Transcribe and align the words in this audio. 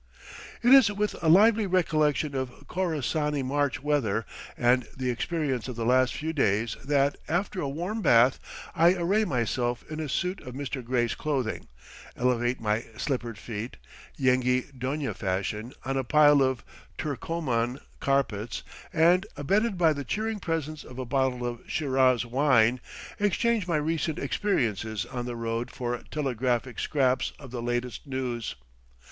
It 0.63 0.73
is 0.73 0.91
with 0.91 1.21
lively 1.21 1.67
recollection 1.67 2.33
of 2.33 2.49
Khorassani 2.67 3.43
March 3.43 3.83
weather 3.83 4.25
and 4.57 4.87
the 4.97 5.11
experience 5.11 5.67
of 5.67 5.75
the 5.75 5.85
last 5.85 6.15
few 6.15 6.33
days 6.33 6.75
that, 6.83 7.17
after 7.27 7.61
a 7.61 7.69
warm 7.69 8.01
bath, 8.01 8.39
I 8.73 8.95
array 8.95 9.25
myself 9.25 9.83
in 9.91 9.99
a 9.99 10.09
suit 10.09 10.41
of 10.41 10.55
Mr. 10.55 10.83
Gray's 10.83 11.13
clothing, 11.13 11.67
elevate 12.17 12.59
my 12.59 12.83
slippered 12.97 13.37
feet, 13.37 13.77
"Yenghi 14.17 14.71
Donia 14.75 15.13
fashion," 15.15 15.71
on 15.85 15.97
a 15.97 16.03
pile 16.03 16.41
of 16.41 16.63
Turcoman! 16.97 17.79
carpets, 17.99 18.63
and, 18.91 19.27
abetted 19.37 19.77
by 19.77 19.93
the 19.93 20.03
cheering 20.03 20.39
presence 20.39 20.83
of 20.83 20.97
a 20.97 21.05
bottle 21.05 21.45
of 21.45 21.61
Shiraz 21.67 22.25
wine, 22.25 22.79
exchange 23.19 23.67
my 23.67 23.77
recent 23.77 24.17
experiences 24.17 25.05
on 25.05 25.27
the 25.27 25.35
road 25.35 25.69
for 25.69 26.01
telegraphic 26.09 26.79
scraps 26.79 27.33
of 27.37 27.51
the 27.51 27.61
latest 27.61 28.07
news. 28.07 28.55